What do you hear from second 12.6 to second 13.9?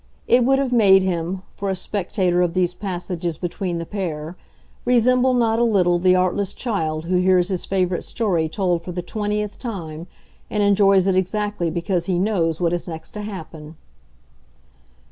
is next to happen.